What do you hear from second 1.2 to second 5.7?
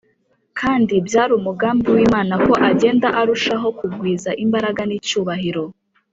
umugambi w’imana ko agenda arushaho kugwiza imbaraga n’icyubahiro,